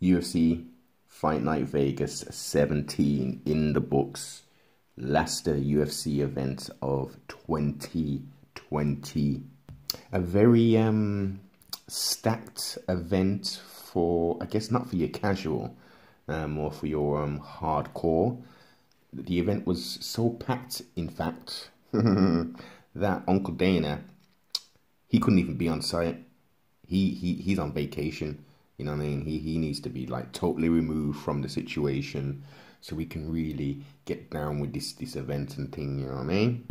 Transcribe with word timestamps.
UFC 0.00 0.64
Fight 1.06 1.42
Night 1.42 1.64
Vegas 1.64 2.24
17 2.30 3.42
in 3.44 3.72
the 3.72 3.80
books. 3.80 4.44
Last 4.96 5.46
UFC 5.46 6.20
event 6.20 6.70
of 6.80 7.16
2020. 7.26 9.42
A 10.12 10.20
very 10.20 10.76
um, 10.76 11.40
stacked 11.88 12.78
event 12.88 13.60
for, 13.66 14.38
I 14.40 14.46
guess, 14.46 14.70
not 14.70 14.88
for 14.88 14.94
your 14.94 15.08
casual, 15.08 15.76
um, 16.28 16.58
or 16.58 16.70
for 16.70 16.86
your 16.86 17.20
um, 17.22 17.40
hardcore. 17.40 18.40
The 19.12 19.40
event 19.40 19.66
was 19.66 19.98
so 20.00 20.30
packed, 20.30 20.82
in 20.94 21.08
fact, 21.08 21.70
that 21.92 23.24
Uncle 23.26 23.54
Dana, 23.54 24.02
he 25.08 25.18
couldn't 25.18 25.40
even 25.40 25.56
be 25.56 25.68
on 25.68 25.82
site. 25.82 26.22
He, 26.86 27.10
he 27.10 27.34
he's 27.34 27.58
on 27.58 27.72
vacation. 27.72 28.44
You 28.78 28.84
know 28.84 28.92
what 28.92 29.00
I 29.00 29.06
mean? 29.06 29.22
He 29.22 29.38
he 29.38 29.58
needs 29.58 29.80
to 29.80 29.88
be 29.88 30.06
like 30.06 30.32
totally 30.32 30.68
removed 30.68 31.18
from 31.20 31.42
the 31.42 31.48
situation 31.48 32.44
so 32.80 32.94
we 32.96 33.06
can 33.06 33.30
really 33.30 33.82
get 34.04 34.30
down 34.30 34.60
with 34.60 34.72
this 34.72 34.92
this 34.92 35.16
event 35.16 35.58
and 35.58 35.72
thing, 35.72 35.98
you 35.98 36.06
know 36.06 36.14
what 36.14 36.20
I 36.20 36.24
mean? 36.24 36.66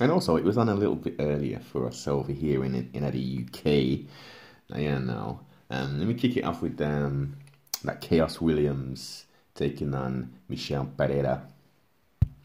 And 0.00 0.10
also 0.10 0.36
it 0.36 0.44
was 0.44 0.58
on 0.58 0.68
a 0.68 0.74
little 0.74 0.96
bit 0.96 1.14
earlier 1.20 1.60
for 1.60 1.86
us 1.86 2.08
over 2.08 2.32
here 2.32 2.64
in 2.64 2.90
in 2.92 3.02
the 3.04 3.46
UK. 3.46 4.08
Yeah 4.76 4.98
now. 4.98 5.40
Um, 5.70 5.98
let 5.98 6.08
me 6.08 6.14
kick 6.14 6.36
it 6.36 6.44
off 6.44 6.60
with 6.62 6.80
um, 6.80 7.36
that 7.84 8.00
Khaos 8.00 8.40
Williams 8.40 9.26
taking 9.54 9.94
on 9.94 10.34
Michel 10.48 10.90
Pereira. 10.96 11.46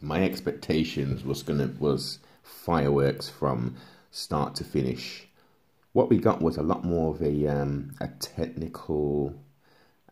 My 0.02 0.24
expectations 0.24 1.24
was 1.24 1.44
gonna 1.44 1.74
was 1.80 2.20
fireworks 2.44 3.30
from 3.30 3.76
start 4.12 4.56
to 4.56 4.64
finish. 4.64 5.28
What 6.00 6.10
we 6.10 6.18
got 6.18 6.42
was 6.42 6.56
a 6.56 6.64
lot 6.64 6.86
more 6.86 7.14
of 7.14 7.22
a 7.22 7.48
um, 7.48 7.94
a 8.00 8.08
technical 8.08 9.36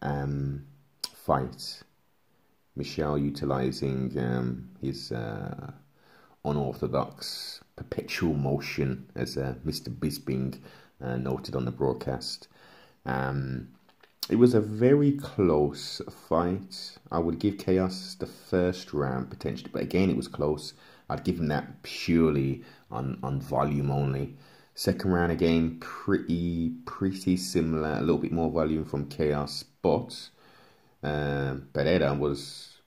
um, 0.02 0.66
fight. 1.14 1.82
Michel 2.76 3.18
utilizing 3.18 4.14
um, 4.20 4.70
his 4.81 5.14
uh, 5.14 5.72
unorthodox 6.44 7.62
perpetual 7.78 8.34
motion, 8.34 9.09
as 9.16 9.38
uh, 9.38 9.53
Mr. 9.66 9.88
Bisping 9.88 10.59
uh, 11.02 11.16
noted 11.16 11.56
on 11.56 11.64
the 11.64 11.72
broadcast. 11.72 12.50
Um, 13.06 13.69
it 14.30 14.36
was 14.36 14.53
a 14.53 14.59
very 14.59 15.14
close 15.14 16.02
fight. 16.28 16.97
I 17.14 17.19
would 17.19 17.40
give 17.40 17.59
Khaos 17.59 18.17
the 18.17 18.25
first 18.25 18.92
round 18.92 19.30
potentially, 19.30 19.69
but 19.72 19.84
again, 19.84 20.09
it 20.09 20.17
was 20.17 20.28
close. 20.28 20.73
I'd 21.09 21.23
give 21.23 21.40
him 21.40 21.47
that 21.47 21.81
purely 21.84 22.66
on, 22.92 23.19
on 23.23 23.40
volume 23.40 23.90
only. 23.90 24.36
Second 24.78 25.11
round 25.11 25.31
again, 25.31 25.80
pretty 25.80 26.70
pretty 26.86 27.36
similar, 27.36 27.94
a 27.94 28.02
little 28.02 28.20
bit 28.20 28.31
more 28.31 28.52
volume 28.52 28.86
from 28.86 29.09
Khaos 29.09 29.64
but 29.81 30.30
um, 31.02 31.67
Pereira 31.73 32.14
was, 32.14 32.78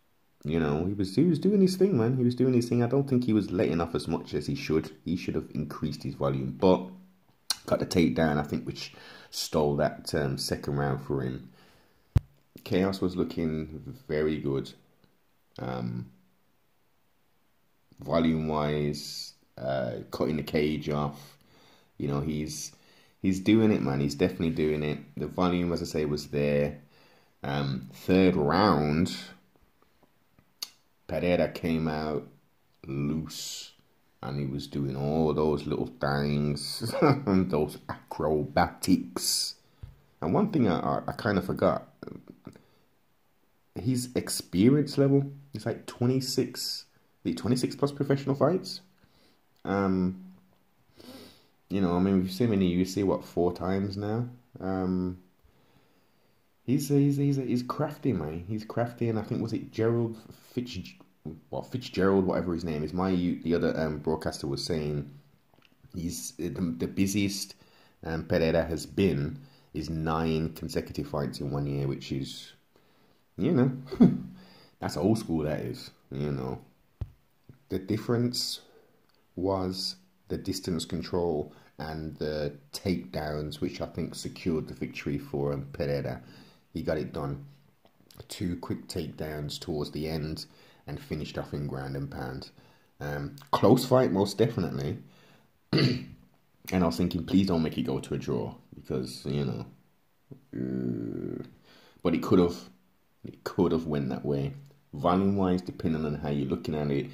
you 0.45 0.61
know, 0.61 0.85
he 0.87 0.93
was 0.93 1.17
he 1.17 1.25
was 1.25 1.41
doing 1.41 1.61
his 1.61 1.75
thing, 1.75 1.99
man. 1.99 2.17
He 2.17 2.23
was 2.23 2.37
doing 2.37 2.55
his 2.55 2.69
thing. 2.69 2.85
I 2.85 2.87
don't 2.87 3.09
think 3.09 3.25
he 3.25 3.33
was 3.33 3.51
letting 3.51 3.81
off 3.81 3.97
as 3.97 4.07
much 4.07 4.35
as 4.35 4.47
he 4.47 4.55
should. 4.55 4.93
He 5.05 5.17
should 5.17 5.35
have 5.35 5.49
increased 5.53 6.05
his 6.05 6.15
volume, 6.15 6.57
but 6.61 6.87
got 7.67 7.81
the 7.81 7.87
takedown, 7.87 8.39
I 8.39 8.45
think, 8.45 8.65
which 8.67 8.95
stole 9.33 9.75
that 9.77 10.15
um, 10.15 10.39
second 10.39 10.77
round 10.77 11.03
for 11.03 11.23
him. 11.23 11.51
Khaos 12.61 13.01
was 13.01 13.17
looking 13.17 13.99
very 14.07 14.39
good. 14.39 14.73
Um, 15.59 16.13
volume 17.99 18.47
wise, 18.47 19.33
uh, 19.59 19.95
cutting 20.13 20.37
the 20.37 20.45
cage 20.45 20.89
off. 20.89 21.37
You 22.01 22.09
know, 22.09 22.21
he's 22.21 22.73
he's 23.21 23.41
doing 23.41 23.71
it, 23.73 23.83
man. 23.83 24.01
He's 24.01 24.15
definitely 24.15 24.51
doing 24.51 24.83
it. 24.83 24.99
The 25.17 25.27
volume, 25.27 25.73
as 25.73 25.83
I 25.83 25.85
say, 25.85 26.05
was 26.07 26.29
there. 26.29 26.81
Um, 27.43 27.89
third 27.93 28.37
round, 28.37 29.15
Pereira 31.07 31.49
came 31.49 31.89
out 31.89 32.27
loose 32.87 33.73
and 34.23 34.39
he 34.39 34.47
was 34.47 34.67
doing 34.67 34.97
all 34.97 35.33
those 35.33 35.67
little 35.67 35.91
things, 36.01 36.95
those 37.27 37.79
acrobatics. 37.89 39.55
And 40.21 40.35
one 40.35 40.51
thing 40.51 40.69
I, 40.69 40.79
I, 40.79 41.03
I 41.09 41.13
kind 41.13 41.39
of 41.39 41.47
forgot, 41.47 41.89
his 43.75 44.11
experience 44.15 44.99
level 44.99 45.33
is 45.55 45.65
like 45.65 45.87
26, 45.87 46.85
the 47.25 47.35
26 47.35 47.77
plus 47.77 47.93
professional 47.93 48.35
fights. 48.35 48.83
Um, 49.65 50.30
you 51.71 51.81
know, 51.81 51.97
I 51.97 52.01
mean, 52.01 52.21
we've 52.21 52.31
seen 52.33 52.49
him 52.49 52.55
in 52.55 52.61
the 52.61 52.83
UFC, 52.83 53.05
what, 53.05 53.25
four 53.25 53.53
times 53.53 53.97
now? 53.97 54.29
Um, 54.61 55.19
he's, 56.65 56.89
he's, 56.89 57.17
he's, 57.17 57.37
he's 57.37 57.63
crafty, 57.63 58.13
man. 58.13 58.45
He's 58.49 58.65
crafty, 58.65 59.09
and 59.09 59.19
I 59.19 59.23
think, 59.23 59.41
was 59.41 59.53
it 59.53 59.71
Gerald 59.71 60.17
Fitch, 60.53 60.97
well, 61.51 61.63
Fitzgerald, 61.63 62.27
whatever 62.27 62.53
his 62.53 62.65
name 62.65 62.83
is. 62.83 62.93
My 62.93 63.13
the 63.13 63.55
other 63.55 63.79
um, 63.79 63.99
broadcaster 63.99 64.49
was 64.49 64.65
saying 64.65 65.09
he's 65.95 66.33
the, 66.33 66.49
the 66.51 66.89
busiest 66.89 67.55
um, 68.05 68.25
Pereira 68.25 68.65
has 68.65 68.87
been 68.87 69.39
is 69.75 69.89
nine 69.89 70.53
consecutive 70.55 71.07
fights 71.07 71.41
in 71.41 71.51
one 71.51 71.67
year, 71.67 71.87
which 71.87 72.11
is, 72.11 72.53
you 73.37 73.53
know, 73.53 73.73
that's 74.81 74.97
old 74.97 75.19
school. 75.19 75.45
That 75.45 75.61
is, 75.61 75.91
you 76.11 76.33
know, 76.33 76.59
the 77.69 77.79
difference 77.79 78.61
was 79.37 79.97
the 80.31 80.39
distance 80.39 80.85
control 80.87 81.53
and 81.79 82.17
the 82.17 82.55
takedowns, 82.73 83.61
which 83.61 83.81
I 83.81 83.87
think 83.87 84.15
secured 84.15 84.69
the 84.69 84.75
victory 84.75 85.19
for 85.19 85.53
um, 85.53 85.67
Pereira. 85.73 86.23
He 86.73 86.83
got 86.83 86.99
it 86.99 87.13
done. 87.13 87.45
Two 88.29 88.57
quick 88.57 88.87
takedowns 88.87 89.59
towards 89.59 89.91
the 89.91 90.09
end 90.09 90.47
and 90.87 91.01
finished 91.01 91.39
off 91.39 91.53
in 91.53 91.67
ground 91.67 91.97
and 91.97 92.11
pound. 92.11 92.51
Um, 93.01 93.37
close 93.51 93.85
fight, 93.85 94.13
most 94.13 94.37
definitely. 94.39 94.99
and 95.73 96.07
I 96.73 96.79
was 96.79 96.97
thinking, 96.97 97.25
please 97.25 97.47
don't 97.47 97.63
make 97.63 97.79
it 97.79 97.83
go 97.83 97.99
to 97.99 98.15
a 98.15 98.19
draw 98.19 98.55
because 98.75 99.25
you 99.27 99.45
know. 99.45 99.67
Uh, 100.55 101.43
but 102.03 102.15
it 102.15 102.23
could 102.23 102.39
have, 102.39 102.57
it 103.25 103.43
could 103.45 103.73
have 103.73 103.87
went 103.87 104.09
that 104.11 104.25
way. 104.25 104.53
Volume 104.93 105.37
wise, 105.37 105.63
depending 105.63 106.05
on 106.05 106.17
how 106.17 106.31
you're 106.31 106.49
looking 106.49 106.75
at 106.75 106.91
it, 106.91 107.07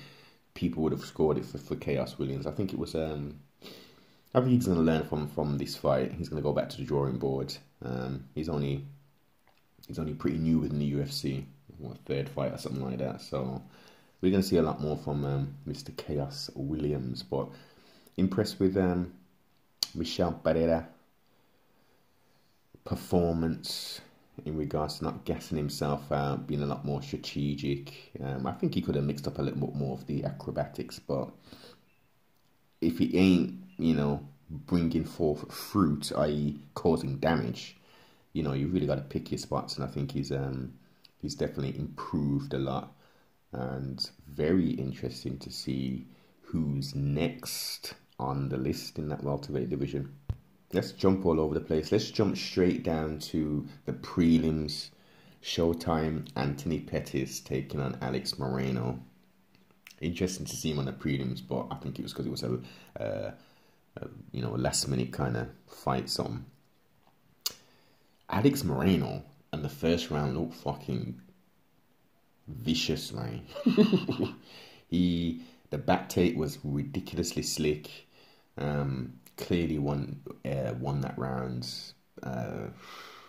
people 0.56 0.82
would 0.82 0.92
have 0.92 1.04
scored 1.04 1.38
it 1.38 1.44
for, 1.44 1.58
for 1.58 1.76
Khaos 1.76 2.18
Williams. 2.18 2.46
I 2.46 2.50
think 2.50 2.72
it 2.72 2.78
was. 2.78 2.96
Um, 2.96 3.38
I 4.34 4.40
think 4.40 4.52
he's 4.52 4.66
going 4.66 4.78
to 4.78 4.82
learn 4.82 5.04
from 5.04 5.28
from 5.28 5.58
this 5.58 5.76
fight. 5.76 6.12
He's 6.12 6.28
going 6.28 6.42
to 6.42 6.46
go 6.46 6.52
back 6.52 6.68
to 6.70 6.76
the 6.78 6.84
drawing 6.84 7.18
board. 7.18 7.56
Um, 7.84 8.24
he's 8.34 8.48
only 8.48 8.84
he's 9.86 10.00
only 10.00 10.14
pretty 10.14 10.38
new 10.38 10.58
within 10.58 10.80
the 10.80 10.92
UFC 10.92 11.44
what, 11.78 11.98
third 12.06 12.28
fight 12.28 12.52
or 12.52 12.58
something 12.58 12.84
like 12.84 12.98
that. 12.98 13.20
So 13.20 13.62
we're 14.20 14.30
going 14.30 14.42
to 14.42 14.48
see 14.48 14.56
a 14.56 14.62
lot 14.62 14.80
more 14.80 14.96
from 14.96 15.24
um, 15.24 15.54
Mr. 15.68 15.92
Khaos 15.92 16.50
Williams. 16.54 17.22
But 17.22 17.48
impressed 18.16 18.58
with 18.58 18.76
um, 18.76 19.12
Michel 19.94 20.32
Pereira 20.32 20.88
performance 22.84 24.00
in 24.44 24.56
regards 24.56 24.98
to 24.98 25.04
not 25.04 25.24
gassing 25.24 25.56
himself 25.56 26.12
out, 26.12 26.46
being 26.46 26.62
a 26.62 26.66
lot 26.66 26.84
more 26.84 27.02
strategic. 27.02 28.12
Um, 28.22 28.46
I 28.46 28.52
think 28.52 28.74
he 28.74 28.82
could 28.82 28.94
have 28.94 29.04
mixed 29.04 29.26
up 29.26 29.38
a 29.38 29.42
little 29.42 29.66
bit 29.66 29.74
more 29.74 29.94
of 29.94 30.06
the 30.06 30.24
acrobatics, 30.24 30.98
but 30.98 31.30
if 32.80 32.98
he 32.98 33.16
ain't, 33.16 33.54
you 33.78 33.94
know, 33.94 34.26
bringing 34.50 35.04
forth 35.04 35.52
fruit, 35.52 36.12
i.e., 36.16 36.60
causing 36.74 37.16
damage, 37.16 37.76
you 38.32 38.42
know, 38.42 38.52
you 38.52 38.68
really 38.68 38.86
got 38.86 38.96
to 38.96 39.02
pick 39.02 39.30
your 39.30 39.38
spots. 39.38 39.76
And 39.76 39.84
I 39.84 39.88
think 39.88 40.12
he's 40.12 40.30
um, 40.30 40.74
he's 41.20 41.34
definitely 41.34 41.78
improved 41.78 42.52
a 42.52 42.58
lot 42.58 42.92
and 43.52 44.10
very 44.28 44.70
interesting 44.70 45.38
to 45.38 45.50
see 45.50 46.06
who's 46.42 46.94
next 46.94 47.94
on 48.18 48.48
the 48.48 48.56
list 48.56 48.98
in 48.98 49.08
that 49.08 49.22
welterweight 49.22 49.70
division. 49.70 50.14
Let's 50.72 50.92
jump 50.92 51.24
all 51.24 51.40
over 51.40 51.54
the 51.54 51.60
place. 51.60 51.92
Let's 51.92 52.10
jump 52.10 52.36
straight 52.36 52.82
down 52.82 53.18
to 53.20 53.66
the 53.84 53.92
prelims. 53.92 54.90
Showtime 55.42 56.26
Anthony 56.34 56.80
Pettis 56.80 57.38
taking 57.40 57.80
on 57.80 57.96
Alex 58.02 58.32
Morono. 58.32 58.98
Interesting 60.00 60.44
to 60.44 60.56
see 60.56 60.72
him 60.72 60.80
on 60.80 60.86
the 60.86 60.92
prelims, 60.92 61.40
but 61.46 61.68
I 61.70 61.76
think 61.76 61.98
it 61.98 62.02
was 62.02 62.12
because 62.12 62.26
it 62.26 62.30
was 62.30 62.42
a, 62.42 62.58
uh, 63.00 63.30
a, 63.96 64.08
you 64.32 64.42
know 64.42 64.50
last 64.50 64.88
minute 64.88 65.12
kind 65.12 65.36
of 65.36 65.48
fight. 65.68 66.10
So 66.10 66.36
Alex 68.28 68.62
Morono 68.62 69.22
and 69.52 69.64
the 69.64 69.68
first 69.68 70.10
round 70.10 70.36
looked 70.36 70.54
fucking 70.54 71.20
vicious, 72.48 73.12
man. 73.12 73.42
he 74.88 75.42
the 75.70 75.78
back 75.78 76.08
take 76.08 76.36
was 76.36 76.58
ridiculously 76.64 77.42
slick. 77.42 77.88
Um, 78.58 79.20
clearly 79.36 79.78
won 79.78 80.20
uh, 80.44 80.74
won 80.78 81.00
that 81.02 81.18
round. 81.18 81.68
Uh, 82.22 82.68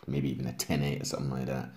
maybe 0.08 0.30
even 0.30 0.48
a 0.48 0.54
10-8 0.54 1.02
or 1.02 1.06
something 1.06 1.30
like 1.32 1.46
that. 1.48 1.70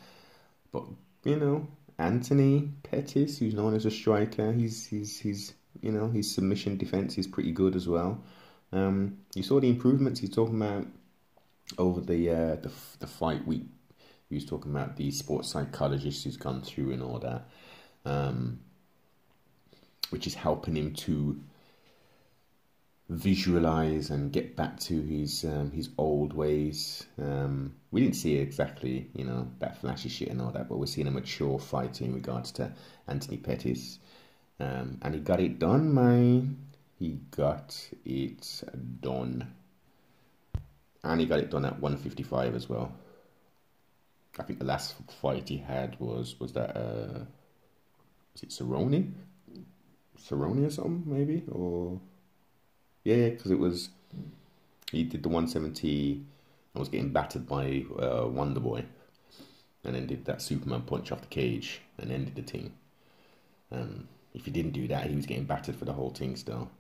But 0.73 0.85
you 1.25 1.37
know, 1.37 1.69
Anthony 1.99 2.71
Pettis, 2.83 3.39
who's 3.39 3.55
known 3.55 3.75
as 3.75 3.87
a 3.87 3.91
striker, 3.91 4.53
he's 4.53 4.87
he's 4.87 5.19
he's 5.19 5.55
you 5.83 5.93
know 5.93 6.09
his 6.09 6.33
submission 6.35 6.77
defense 6.79 7.19
is 7.19 7.27
pretty 7.27 7.53
good 7.53 7.77
as 7.77 7.89
well. 7.89 8.23
Um, 8.73 9.19
you 9.35 9.43
saw 9.43 9.61
the 9.61 9.69
improvements 9.69 10.21
he's 10.21 10.31
talking 10.31 10.57
about 10.57 10.87
over 11.79 12.01
the 12.01 12.31
uh, 12.31 12.57
the 12.57 12.71
the 13.01 13.07
fight 13.07 13.47
week 13.47 13.67
He 14.29 14.35
was 14.37 14.45
talking 14.45 14.71
about 14.73 14.97
the 14.97 15.11
sports 15.11 15.51
psychologist 15.51 16.25
who's 16.25 16.37
gone 16.37 16.63
through 16.63 16.93
and 16.93 17.03
all 17.03 17.19
that, 17.21 17.49
um, 18.05 18.61
which 20.11 20.27
is 20.27 20.35
helping 20.35 20.77
him 20.77 20.95
to 20.95 21.41
visualize 23.11 24.11
and 24.11 24.33
get 24.33 24.55
back 24.55 24.79
to 24.79 25.03
his 25.03 25.45
um, 25.45 25.73
his 25.73 25.91
old 25.99 26.33
ways. 26.33 27.05
Um, 27.21 27.75
we 27.91 28.01
didn't 28.01 28.15
see 28.15 28.37
exactly, 28.37 29.11
you 29.15 29.25
know, 29.25 29.49
that 29.59 29.81
flashy 29.81 30.09
shit 30.09 30.29
and 30.29 30.41
all 30.41 30.53
that, 30.53 30.69
but 30.69 30.79
we're 30.79 30.87
seeing 30.87 31.09
a 31.09 31.11
mature 31.11 31.59
fighter 31.59 32.05
in 32.05 32.15
regards 32.15 32.53
to 32.53 32.73
Anthony 33.09 33.37
Pettis. 33.37 33.99
Um, 34.61 34.99
and 35.03 35.15
he 35.15 35.21
got 35.21 35.41
it 35.41 35.59
done, 35.59 35.93
man. 35.93 36.59
He 36.99 37.19
got 37.33 37.77
it 38.05 38.63
done. 39.01 39.55
And 41.03 41.21
he 41.21 41.27
got 41.27 41.41
it 41.41 41.51
done 41.51 41.65
at 41.65 41.81
155 41.81 42.55
as 42.55 42.69
well. 42.69 42.93
I 44.39 44.45
think 44.45 44.61
the 44.61 44.67
last 44.67 44.95
fight 45.21 45.49
he 45.49 45.57
had 45.57 45.99
was 45.99 46.39
was 46.39 46.53
that 46.53 46.77
uh 46.77 47.25
was 48.33 48.43
it 48.43 48.51
Cerrone? 48.51 49.15
Cerrone 50.17 50.65
or 50.65 50.71
something 50.71 51.03
maybe 51.07 51.43
or 51.51 51.99
yeah, 53.05 53.31
because 53.31 53.51
it 53.51 53.59
was 53.59 53.91
he 54.91 55.05
did 55.05 55.23
the 55.23 55.29
170 55.29 56.25
and 56.75 56.79
was 56.79 56.89
getting 56.89 57.11
battered 57.11 57.47
by 57.47 57.85
uh, 57.99 58.27
Wonder 58.27 58.61
Boy, 58.61 58.85
and 59.85 59.95
then 59.95 60.07
did 60.07 60.25
that 60.25 60.43
Superman 60.43 60.83
punch 60.83 61.13
off 61.13 61.21
the 61.21 61.27
cage 61.29 61.81
and 61.99 62.11
ended 62.11 62.35
the 62.35 62.43
thing. 62.43 62.73
Um, 63.73 64.09
if 64.35 64.45
he 64.45 64.51
didn't 64.51 64.73
do 64.73 64.89
that, 64.89 65.07
he 65.07 65.17
was 65.17 65.27
getting 65.27 65.45
battered 65.45 65.77
for 65.77 65.85
the 65.85 65.93
whole 65.93 66.11
thing 66.11 66.37
still. 66.37 66.71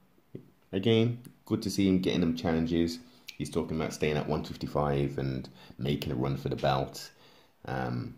Again, 0.73 1.21
good 1.47 1.63
to 1.63 1.71
see 1.71 1.89
him 1.89 2.01
getting 2.01 2.21
them 2.21 2.37
challenges. 2.37 2.99
He's 3.37 3.51
talking 3.51 3.77
about 3.77 3.93
staying 3.93 4.17
at 4.17 4.29
155 4.29 5.19
and 5.19 5.49
making 5.79 6.13
a 6.13 6.15
run 6.15 6.37
for 6.37 6.49
the 6.49 6.57
belt. 6.57 7.11
Um, 7.65 8.15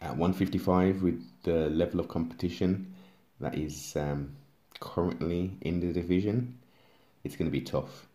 at 0.00 0.10
155, 0.10 1.02
with 1.02 1.22
the 1.44 1.70
level 1.70 2.00
of 2.00 2.08
competition 2.08 2.94
that 3.40 3.54
is 3.54 3.96
um, 3.96 4.36
currently 4.80 5.52
in 5.62 5.80
the 5.80 5.92
division, 5.92 6.58
it's 7.26 7.36
going 7.36 7.50
to 7.50 7.58
be 7.58 7.60
tough. 7.60 8.06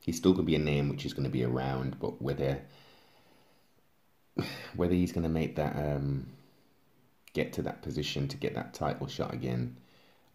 He's 0.00 0.16
still 0.16 0.32
going 0.32 0.44
to 0.44 0.50
be 0.50 0.54
a 0.54 0.60
name 0.60 0.88
which 0.88 1.06
is 1.06 1.14
going 1.14 1.24
to 1.24 1.30
be 1.30 1.44
around, 1.44 1.98
but 1.98 2.20
whether 2.20 2.60
whether 4.76 4.94
he's 4.94 5.12
going 5.12 5.24
to 5.24 5.28
make 5.28 5.56
that 5.56 5.74
um, 5.76 6.26
get 7.32 7.52
to 7.54 7.62
that 7.62 7.82
position 7.82 8.28
to 8.28 8.36
get 8.36 8.54
that 8.54 8.74
title 8.74 9.06
shot 9.06 9.32
again, 9.32 9.76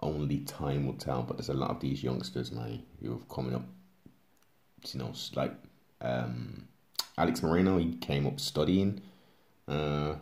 only 0.01 0.39
time 0.39 0.85
will 0.85 0.93
tell. 0.93 1.23
But 1.23 1.37
there's 1.37 1.49
a 1.49 1.53
lot 1.53 1.69
of 1.69 1.79
these 1.79 2.03
youngsters 2.03 2.51
now 2.51 2.79
who 3.01 3.11
have 3.11 3.29
coming 3.29 3.55
up. 3.55 3.65
You 4.91 4.99
know, 4.99 5.13
like 5.35 5.53
um, 6.01 6.67
Alex 7.17 7.41
Morono, 7.41 7.79
he 7.79 7.95
came 7.97 8.25
up 8.25 8.39
studying. 8.39 9.01
Uh, 9.67 10.15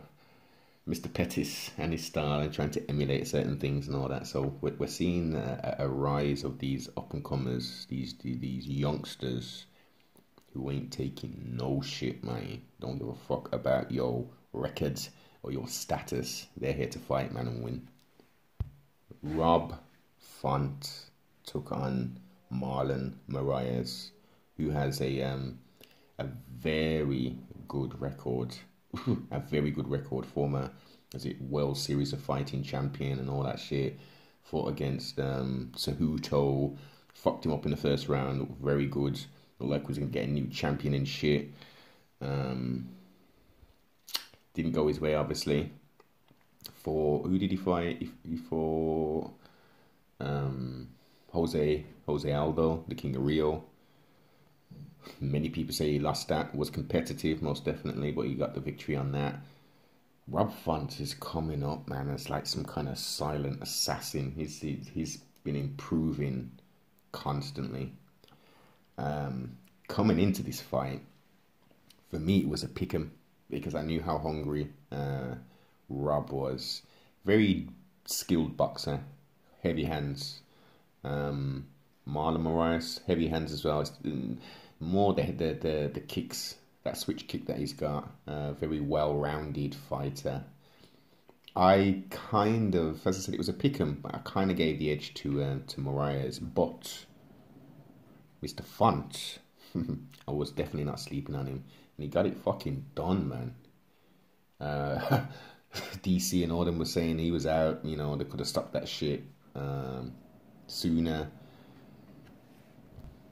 Mr. 0.88 1.12
Pettis 1.12 1.70
and 1.76 1.92
his 1.92 2.04
style 2.04 2.40
and 2.40 2.52
trying 2.52 2.70
to 2.70 2.90
emulate 2.90 3.28
certain 3.28 3.58
things 3.58 3.86
and 3.86 3.96
all 3.96 4.08
that. 4.08 4.26
So 4.26 4.56
we're, 4.62 4.74
we're 4.78 4.86
seeing 4.86 5.34
a, 5.34 5.76
a 5.80 5.88
rise 5.88 6.44
of 6.44 6.58
these 6.58 6.88
up 6.96 7.12
and 7.12 7.22
comers, 7.22 7.86
these, 7.90 8.14
these 8.14 8.66
youngsters 8.66 9.66
who 10.54 10.70
ain't 10.70 10.90
taking 10.90 11.52
no 11.54 11.82
shit, 11.82 12.24
man. 12.24 12.62
Don't 12.80 12.98
give 12.98 13.08
a 13.08 13.14
fuck 13.14 13.52
about 13.52 13.92
your 13.92 14.26
records 14.54 15.10
or 15.42 15.52
your 15.52 15.68
status. 15.68 16.46
They're 16.56 16.72
here 16.72 16.88
to 16.88 16.98
fight, 16.98 17.32
man, 17.32 17.48
and 17.48 17.62
win. 17.62 17.88
Rob 19.22 19.78
Font 20.18 21.10
took 21.44 21.70
on 21.70 22.18
Marlon 22.50 23.12
Moraes, 23.28 24.10
who 24.56 24.70
has 24.70 25.02
a 25.02 25.22
um, 25.22 25.58
a 26.18 26.26
very 26.50 27.38
good 27.68 28.00
record 28.00 28.56
a 29.30 29.40
very 29.40 29.70
good 29.70 29.88
record, 29.88 30.26
former 30.26 30.70
as 31.14 31.24
it 31.24 31.40
World 31.40 31.78
Series 31.78 32.12
of 32.12 32.20
Fighting 32.20 32.62
champion 32.62 33.18
and 33.18 33.30
all 33.30 33.42
that 33.42 33.58
shit. 33.58 33.98
Fought 34.44 34.68
against 34.68 35.18
um, 35.20 35.72
Cejudo, 35.76 36.76
fucked 37.12 37.44
him 37.44 37.52
up 37.52 37.64
in 37.64 37.70
the 37.70 37.76
first 37.76 38.08
round. 38.08 38.40
Looked 38.40 38.62
very 38.62 38.86
good. 38.86 39.20
Looked 39.58 39.72
like 39.72 39.88
was 39.88 39.98
gonna 39.98 40.10
get 40.10 40.28
a 40.28 40.30
new 40.30 40.46
champion 40.48 40.94
and 40.94 41.06
shit. 41.06 41.48
Um, 42.20 42.88
didn't 44.54 44.72
go 44.72 44.88
his 44.88 45.00
way, 45.00 45.14
obviously. 45.14 45.72
For 46.74 47.22
who 47.22 47.38
did 47.38 47.50
he 47.50 47.56
fight? 47.56 48.08
For 48.48 49.30
um, 50.20 50.88
Jose 51.32 51.84
Jose 52.06 52.32
Aldo, 52.32 52.84
the 52.88 52.94
King 52.94 53.16
of 53.16 53.24
Rio. 53.24 53.64
Many 55.20 55.48
people 55.48 55.74
say 55.74 55.92
he 55.92 55.98
lost 55.98 56.28
that. 56.28 56.54
Was 56.54 56.70
competitive, 56.70 57.42
most 57.42 57.64
definitely, 57.64 58.12
but 58.12 58.22
he 58.22 58.34
got 58.34 58.54
the 58.54 58.60
victory 58.60 58.96
on 58.96 59.12
that. 59.12 59.36
Rob 60.26 60.52
Font 60.52 61.00
is 61.00 61.14
coming 61.14 61.64
up, 61.64 61.88
man. 61.88 62.10
It's 62.10 62.28
like 62.28 62.46
some 62.46 62.64
kind 62.64 62.88
of 62.88 62.98
silent 62.98 63.62
assassin. 63.62 64.32
He's 64.36 64.60
he's 64.60 65.18
been 65.44 65.56
improving 65.56 66.50
constantly. 67.12 67.92
Um, 68.98 69.56
coming 69.86 70.18
into 70.18 70.42
this 70.42 70.60
fight, 70.60 71.00
for 72.10 72.18
me, 72.18 72.38
it 72.38 72.48
was 72.48 72.62
a 72.62 72.68
pick 72.68 72.94
'em 72.94 73.12
because 73.48 73.74
I 73.74 73.82
knew 73.82 74.02
how 74.02 74.18
hungry 74.18 74.68
uh, 74.92 75.34
Rob 75.88 76.30
was. 76.30 76.82
Very 77.24 77.68
skilled 78.04 78.56
boxer, 78.56 79.00
heavy 79.62 79.84
hands. 79.84 80.40
Um, 81.04 81.66
Marlon 82.06 82.42
Moraes, 82.42 83.00
heavy 83.06 83.28
hands 83.28 83.52
as 83.52 83.64
well. 83.64 83.80
It's, 83.80 83.92
more 84.80 85.14
the 85.14 85.22
the 85.22 85.54
the, 85.54 85.90
the 85.94 86.00
kicks 86.00 86.56
that 86.84 86.96
switch 86.96 87.26
kick 87.26 87.46
that 87.46 87.58
he's 87.58 87.72
got. 87.72 88.10
Uh, 88.26 88.52
very 88.52 88.80
well 88.80 89.14
rounded 89.14 89.74
fighter. 89.74 90.44
I 91.56 92.04
kind 92.10 92.74
of, 92.74 93.04
as 93.06 93.16
I 93.16 93.20
said, 93.20 93.34
it 93.34 93.38
was 93.38 93.48
a 93.48 93.52
pick 93.52 93.80
'em, 93.80 93.98
but 94.02 94.14
I 94.14 94.18
kind 94.18 94.50
of 94.50 94.56
gave 94.56 94.78
the 94.78 94.90
edge 94.90 95.14
to 95.14 95.42
uh, 95.42 95.58
to 95.66 95.80
Moraes. 95.80 96.38
But 96.40 97.04
Mr. 98.42 98.64
Font, 98.64 99.38
I 100.28 100.30
was 100.30 100.50
definitely 100.52 100.84
not 100.84 101.00
sleeping 101.00 101.34
on 101.34 101.46
him, 101.46 101.64
and 101.96 102.04
he 102.04 102.08
got 102.08 102.26
it 102.26 102.36
fucking 102.36 102.84
done, 102.94 103.28
man. 103.28 103.54
Uh, 104.60 105.26
DC 105.74 106.42
and 106.42 106.52
all 106.52 106.64
them 106.64 106.78
were 106.78 106.84
saying 106.84 107.18
he 107.18 107.30
was 107.30 107.46
out. 107.46 107.84
You 107.84 107.96
know, 107.96 108.16
they 108.16 108.24
could 108.24 108.40
have 108.40 108.48
stopped 108.48 108.72
that 108.74 108.88
shit 108.88 109.24
um, 109.54 110.12
sooner. 110.66 111.30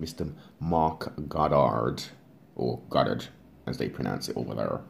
Mr. 0.01 0.33
Marc 0.61 1.13
Goddard, 1.29 2.03
or 2.55 2.81
Goddard 2.91 3.27
as 3.67 3.79
they 3.79 3.89
pronounce 3.89 4.29
it 4.29 4.37
over 4.37 4.55
there, 4.55 4.81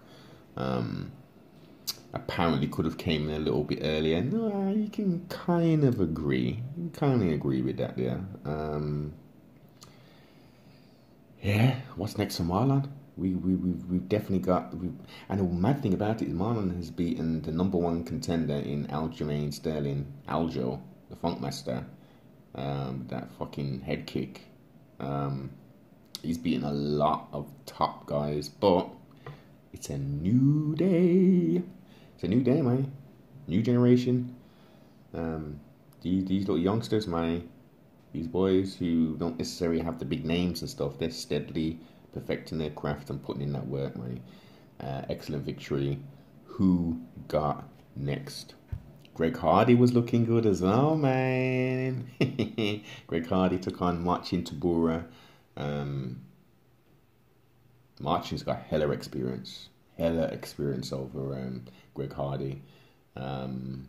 um, 0.57 1.13
apparently 2.13 2.67
could 2.67 2.85
have 2.85 2.99
came 2.99 3.29
in 3.29 3.37
a 3.37 3.45
little 3.45 3.65
bit 3.65 3.81
earlier. 3.83 4.23
No, 4.23 4.71
you 4.71 4.89
can 4.89 5.27
kind 5.29 5.85
of 5.85 6.01
agree. 6.01 6.63
You 6.77 6.91
kind 6.91 7.23
of 7.23 7.29
agree 7.29 7.63
with 7.63 7.77
that 7.79 7.97
there. 7.97 8.21
Um, 8.45 9.13
yeah, 11.43 11.77
what's 11.97 12.19
next 12.19 12.39
for 12.39 12.43
Marlon? 12.45 12.89
We 13.17 13.31
we 13.35 13.55
we 13.55 13.71
we've 13.71 14.09
definitely 14.09 14.41
got. 14.41 14.77
We, 14.77 14.91
and 15.29 15.41
the 15.41 15.45
mad 15.45 15.83
thing 15.83 15.95
about 15.95 16.21
it 16.21 16.29
is 16.29 16.35
Marlon 16.35 16.77
has 16.77 16.91
beaten 16.91 17.43
the 17.43 17.53
number 17.53 17.79
one 17.79 18.05
contender 18.05 18.57
in 18.57 18.87
Aljamain 18.89 19.53
Sterling, 19.53 20.13
Aljo, 20.29 20.81
the 21.09 21.17
Funkmaster. 21.17 21.85
Um, 22.55 23.05
that 23.09 23.31
fucking 23.39 23.83
head 23.83 24.07
kick 24.07 24.41
um, 25.01 25.51
he's 26.23 26.39
beaten 26.39 26.65
a 26.65 26.73
lot 26.73 27.29
of 27.33 27.51
top 27.67 28.07
guys, 28.07 28.49
but 28.49 28.89
it's 29.73 29.91
a 29.91 29.99
new 29.99 30.75
day. 30.75 31.63
It's 32.15 32.25
a 32.25 32.29
new 32.29 32.43
day, 32.43 32.63
man. 32.63 32.93
New 33.47 33.63
generation. 33.63 34.35
Um, 35.15 35.61
these 36.03 36.25
these 36.25 36.43
little 36.43 36.59
youngsters, 36.59 37.07
man. 37.07 37.49
These 38.13 38.27
boys 38.29 38.75
who 38.75 39.17
don't 39.17 39.39
necessarily 39.39 39.81
have 39.81 39.99
the 39.99 40.05
big 40.05 40.25
names 40.25 40.63
and 40.63 40.71
stuff, 40.71 40.99
they're 40.99 41.11
steadily 41.11 41.79
perfecting 42.15 42.57
their 42.59 42.71
craft 42.71 43.11
and 43.11 43.23
putting 43.23 43.43
in 43.43 43.53
that 43.53 43.67
work, 43.67 43.95
man. 43.97 44.21
Uh, 44.81 45.03
excellent 45.11 45.45
victory. 45.45 45.99
Who 46.45 46.99
got 47.29 47.69
next? 47.95 48.55
Greg 49.17 49.35
Hardy 49.39 49.75
was 49.75 49.95
looking 49.95 50.27
good 50.27 50.45
as 50.45 50.61
well, 50.61 50.95
man. 50.95 52.11
Greg 53.07 53.27
Hardy 53.27 53.59
took 53.59 53.81
on 53.81 54.05
Marcin 54.05 54.43
Tybura. 54.43 55.07
Um, 55.57 56.21
Marcin's 57.99 58.43
got 58.43 58.61
hella 58.61 58.91
experience, 58.91 59.71
hella 59.97 60.25
experience 60.25 60.93
over 60.93 61.35
um, 61.35 61.65
Greg 61.95 62.13
Hardy. 62.13 62.61
Um, 63.17 63.89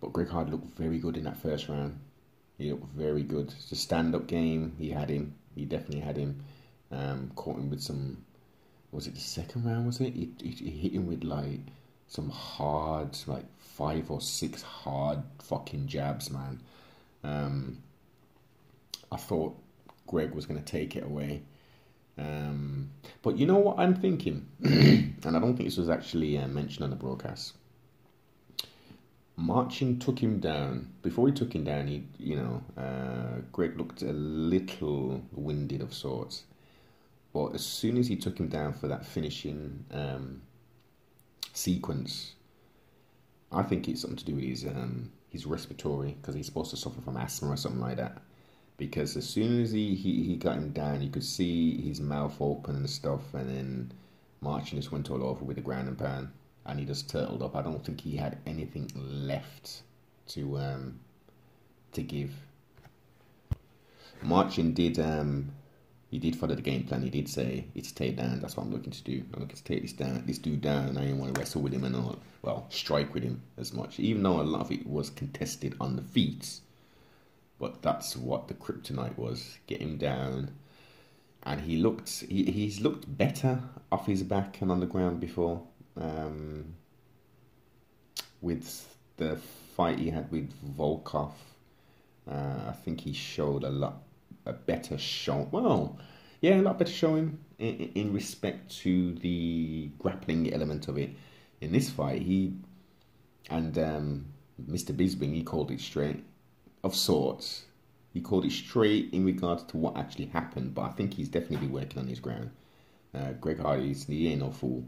but 0.00 0.12
Greg 0.12 0.28
Hardy 0.28 0.52
looked 0.52 0.78
very 0.78 1.00
good 1.00 1.16
in 1.16 1.24
that 1.24 1.42
first 1.42 1.68
round. 1.68 1.98
He 2.56 2.70
looked 2.70 2.86
very 2.94 3.24
good. 3.24 3.48
It's 3.48 3.72
a 3.72 3.76
stand-up 3.76 4.28
game. 4.28 4.76
He 4.78 4.90
had 4.90 5.10
him. 5.10 5.34
He 5.56 5.64
definitely 5.64 6.02
had 6.02 6.16
him. 6.16 6.44
Um, 6.92 7.32
caught 7.34 7.56
him 7.58 7.68
with 7.68 7.80
some. 7.80 8.24
Was 8.92 9.08
it 9.08 9.14
the 9.14 9.20
second 9.20 9.64
round? 9.64 9.86
Was 9.86 10.00
it? 10.00 10.14
He, 10.14 10.30
he, 10.40 10.50
he 10.50 10.70
hit 10.70 10.92
him 10.92 11.08
with 11.08 11.24
like 11.24 11.62
some 12.12 12.28
hard, 12.28 13.16
like 13.26 13.46
five 13.58 14.10
or 14.10 14.20
six 14.20 14.60
hard 14.60 15.22
fucking 15.42 15.86
jabs, 15.86 16.30
man. 16.30 16.60
Um, 17.24 17.78
I 19.10 19.16
thought 19.16 19.56
Greg 20.06 20.34
was 20.34 20.44
going 20.44 20.62
to 20.62 20.70
take 20.70 20.94
it 20.94 21.04
away. 21.04 21.40
Um, 22.18 22.90
but 23.22 23.38
you 23.38 23.46
know 23.46 23.56
what 23.56 23.78
I'm 23.78 23.94
thinking, 23.94 24.46
and 24.62 25.24
I 25.24 25.40
don't 25.40 25.56
think 25.56 25.70
this 25.70 25.78
was 25.78 25.88
actually 25.88 26.36
uh, 26.36 26.48
mentioned 26.48 26.84
on 26.84 26.90
the 26.90 26.96
broadcast. 26.96 27.54
Marcin 29.36 29.98
took 29.98 30.18
him 30.18 30.38
down. 30.38 30.92
Before 31.00 31.26
he 31.28 31.32
took 31.32 31.54
him 31.54 31.64
down, 31.64 31.86
he, 31.86 32.04
you 32.18 32.36
know, 32.36 32.62
uh, 32.76 33.40
Greg 33.52 33.78
looked 33.78 34.02
a 34.02 34.12
little 34.12 35.22
winded 35.32 35.80
of 35.80 35.94
sorts. 35.94 36.44
But 37.32 37.54
as 37.54 37.64
soon 37.64 37.96
as 37.96 38.06
he 38.06 38.16
took 38.16 38.38
him 38.38 38.48
down 38.48 38.74
for 38.74 38.88
that 38.88 39.06
finishing 39.06 39.86
um, 39.90 40.42
sequence, 41.62 42.34
I 43.52 43.62
think 43.62 43.88
it's 43.88 44.00
something 44.00 44.16
to 44.18 44.24
do 44.24 44.34
with 44.34 44.44
his 44.44 44.64
um, 44.66 45.10
his 45.30 45.46
respiratory 45.46 46.16
because 46.20 46.34
he's 46.34 46.46
supposed 46.46 46.70
to 46.70 46.76
suffer 46.76 47.00
from 47.00 47.16
asthma 47.16 47.50
or 47.50 47.56
something 47.56 47.80
like 47.80 47.96
that. 47.96 48.18
Because 48.78 49.16
as 49.16 49.28
soon 49.28 49.62
as 49.62 49.70
he, 49.70 49.94
he, 49.94 50.24
he 50.24 50.36
got 50.36 50.56
him 50.56 50.70
down, 50.70 51.02
you 51.02 51.10
could 51.10 51.22
see 51.22 51.80
his 51.80 52.00
mouth 52.00 52.34
open 52.40 52.74
and 52.74 52.90
stuff, 52.90 53.22
and 53.34 53.48
then 53.48 53.92
Marcin 54.40 54.78
just 54.78 54.90
went 54.90 55.10
all 55.10 55.22
over 55.22 55.44
with 55.44 55.56
the 55.56 55.62
ground 55.62 55.88
and 55.88 55.98
pound, 55.98 56.28
and 56.66 56.80
he 56.80 56.84
just 56.84 57.08
turtled 57.08 57.42
up. 57.42 57.54
I 57.54 57.62
don't 57.62 57.84
think 57.84 58.00
he 58.00 58.16
had 58.16 58.38
anything 58.46 58.90
left 58.96 59.82
to 60.28 60.58
um 60.58 60.98
to 61.92 62.02
give. 62.02 62.32
Marcin 64.22 64.72
did 64.72 64.98
um 64.98 65.52
he 66.12 66.18
did 66.18 66.36
follow 66.36 66.54
the 66.54 66.60
game 66.60 66.84
plan. 66.84 67.00
He 67.00 67.08
did 67.08 67.26
say 67.26 67.64
it's 67.74 67.90
take 67.90 68.18
down. 68.18 68.38
That's 68.40 68.58
what 68.58 68.64
I'm 68.66 68.70
looking 68.70 68.92
to 68.92 69.02
do. 69.02 69.24
I'm 69.32 69.40
looking 69.40 69.56
to 69.56 69.64
take 69.64 69.80
this 69.80 69.94
down, 69.94 70.22
this 70.26 70.36
dude 70.36 70.60
down, 70.60 70.98
I 70.98 71.06
didn't 71.06 71.18
want 71.18 71.34
to 71.34 71.40
wrestle 71.40 71.62
with 71.62 71.72
him 71.72 71.84
and 71.84 71.96
all. 71.96 72.18
Well, 72.42 72.66
strike 72.68 73.14
with 73.14 73.22
him 73.22 73.40
as 73.56 73.72
much, 73.72 73.98
even 73.98 74.22
though 74.22 74.38
a 74.38 74.42
lot 74.42 74.60
of 74.60 74.70
it 74.70 74.86
was 74.86 75.08
contested 75.08 75.74
on 75.80 75.96
the 75.96 76.02
feet. 76.02 76.60
But 77.58 77.80
that's 77.80 78.14
what 78.14 78.48
the 78.48 78.52
kryptonite 78.52 79.16
was. 79.16 79.56
Get 79.66 79.80
him 79.80 79.96
down, 79.96 80.50
and 81.44 81.62
he 81.62 81.78
looked. 81.78 82.10
He, 82.28 82.44
he's 82.44 82.82
looked 82.82 83.16
better 83.16 83.62
off 83.90 84.04
his 84.04 84.22
back 84.22 84.60
and 84.60 84.70
on 84.70 84.80
the 84.80 84.86
ground 84.86 85.18
before. 85.18 85.62
Um, 85.96 86.74
with 88.42 88.94
the 89.16 89.36
fight 89.76 89.98
he 89.98 90.10
had 90.10 90.30
with 90.30 90.52
Volkov, 90.76 91.32
uh, 92.30 92.68
I 92.68 92.72
think 92.84 93.00
he 93.00 93.14
showed 93.14 93.64
a 93.64 93.70
lot 93.70 94.02
a 94.46 94.52
better 94.52 94.98
show. 94.98 95.48
Well, 95.50 95.98
yeah, 96.40 96.60
a 96.60 96.62
lot 96.62 96.78
better 96.78 96.90
showing 96.90 97.38
in, 97.58 97.92
in 97.94 98.12
respect 98.12 98.76
to 98.78 99.14
the 99.14 99.90
grappling 99.98 100.52
element 100.52 100.88
of 100.88 100.98
it. 100.98 101.10
In 101.60 101.72
this 101.72 101.90
fight, 101.90 102.22
he 102.22 102.54
and 103.50 103.76
um, 103.78 104.26
Mr. 104.68 104.94
Bisping, 104.94 105.34
he 105.34 105.42
called 105.42 105.70
it 105.70 105.80
straight, 105.80 106.24
of 106.84 106.94
sorts. 106.94 107.64
He 108.12 108.20
called 108.20 108.44
it 108.44 108.52
straight 108.52 109.12
in 109.12 109.24
regards 109.24 109.62
to 109.64 109.76
what 109.76 109.96
actually 109.96 110.26
happened, 110.26 110.74
but 110.74 110.82
I 110.82 110.90
think 110.90 111.14
he's 111.14 111.28
definitely 111.28 111.68
working 111.68 111.98
on 111.98 112.06
his 112.06 112.20
ground. 112.20 112.50
Uh, 113.14 113.32
Greg 113.32 113.58
Hardy's, 113.60 114.06
he 114.06 114.28
ain't 114.28 114.40
no 114.40 114.50
fool. 114.50 114.84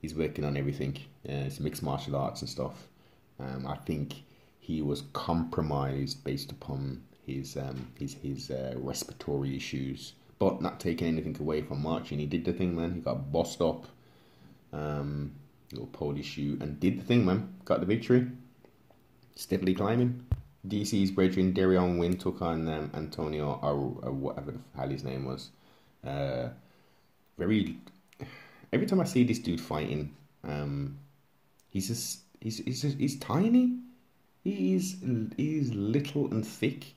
He's 0.00 0.14
working 0.14 0.44
on 0.44 0.56
everything. 0.56 0.96
Uh, 1.28 1.46
it's 1.46 1.60
mixed 1.60 1.82
martial 1.82 2.16
arts 2.16 2.40
and 2.40 2.50
stuff. 2.50 2.88
Um, 3.38 3.66
I 3.66 3.76
think 3.76 4.22
he 4.58 4.82
was 4.82 5.02
compromised 5.12 6.24
based 6.24 6.50
upon 6.52 7.02
his 7.26 7.56
um, 7.56 7.88
his 7.98 8.14
his 8.14 8.50
uh, 8.50 8.74
respiratory 8.76 9.56
issues, 9.56 10.14
but 10.38 10.60
not 10.60 10.80
taking 10.80 11.08
anything 11.08 11.36
away 11.38 11.62
from 11.62 11.82
Marcin. 11.82 12.18
He 12.18 12.26
did 12.26 12.44
the 12.44 12.52
thing, 12.52 12.76
man. 12.76 12.94
He 12.94 13.00
got 13.00 13.32
bossed 13.32 13.60
up, 13.60 13.86
um, 14.72 15.32
little 15.70 15.86
Polish 15.86 16.26
shoe, 16.26 16.58
and 16.60 16.78
did 16.80 17.00
the 17.00 17.04
thing, 17.04 17.24
man. 17.24 17.54
Got 17.64 17.80
the 17.80 17.86
victory. 17.86 18.26
Steadily 19.34 19.74
climbing. 19.74 20.26
DC's 20.66 21.10
brethren 21.10 21.52
Deron 21.52 21.98
Winn 21.98 22.16
took 22.16 22.40
on 22.40 22.68
um, 22.68 22.90
Antonio 22.94 23.58
or, 23.62 23.98
or 24.06 24.12
whatever 24.12 24.52
the 24.52 24.58
hell 24.76 24.88
his 24.88 25.02
name 25.02 25.24
was. 25.24 25.50
Uh, 26.06 26.48
very. 27.38 27.78
Every 28.72 28.86
time 28.86 29.00
I 29.00 29.04
see 29.04 29.24
this 29.24 29.38
dude 29.38 29.60
fighting, 29.60 30.14
um, 30.44 30.98
he's 31.68 31.88
just 31.88 32.20
he's 32.40 32.58
he's 32.58 32.82
he's 32.82 33.18
tiny. 33.18 33.78
He's 34.44 34.96
he's 35.36 35.72
little 35.72 36.30
and 36.30 36.46
thick, 36.46 36.94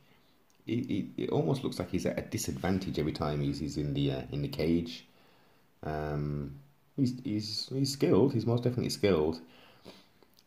it, 0.68 1.06
it, 1.18 1.30
almost 1.30 1.64
looks 1.64 1.80
like 1.80 1.92
he's 1.92 2.06
at 2.06 2.18
a 2.18 2.22
disadvantage 2.22 2.98
every 2.98 3.12
time 3.12 3.42
he's, 3.42 3.60
he's 3.60 3.78
in 3.78 3.94
the 3.94 4.12
uh, 4.12 4.22
in 4.32 4.42
the 4.42 4.48
cage. 4.48 5.06
Um, 5.84 6.60
he's 6.96 7.14
he's 7.24 7.70
he's 7.72 7.94
skilled. 7.94 8.34
He's 8.34 8.46
most 8.46 8.64
definitely 8.64 8.90
skilled. 8.90 9.40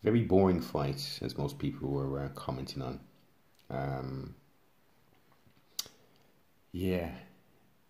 Very 0.02 0.22
boring 0.22 0.60
fight, 0.60 1.18
as 1.22 1.36
most 1.36 1.58
people 1.58 1.88
were 1.88 2.24
uh, 2.24 2.28
commenting 2.34 2.82
on. 2.82 3.00
Um, 3.70 4.34
yeah, 6.72 7.10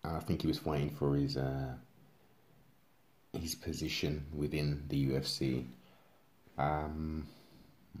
I 0.03 0.19
think 0.19 0.41
he 0.41 0.47
was 0.47 0.59
fighting 0.59 0.91
for 0.91 1.15
his 1.15 1.37
uh, 1.37 1.73
his 3.33 3.55
position 3.55 4.25
within 4.33 4.83
the 4.89 5.09
UFC. 5.09 5.65
Um, 6.57 7.27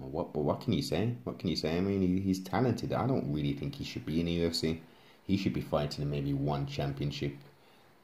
what, 0.07 0.33
but 0.33 0.41
what 0.41 0.61
can 0.61 0.73
you 0.73 0.81
say? 0.81 1.15
What 1.23 1.39
can 1.39 1.49
you 1.49 1.55
say? 1.55 1.77
I 1.77 1.81
mean, 1.81 2.01
he, 2.01 2.21
he's 2.21 2.39
talented. 2.39 2.93
I 2.93 3.05
don't 3.05 3.31
really 3.33 3.53
think 3.53 3.75
he 3.75 3.83
should 3.83 4.05
be 4.05 4.19
in 4.19 4.27
the 4.27 4.39
UFC. 4.39 4.79
He 5.25 5.37
should 5.37 5.53
be 5.53 5.61
fighting 5.61 6.01
in 6.01 6.09
maybe 6.09 6.33
one 6.33 6.65
championship, 6.65 7.35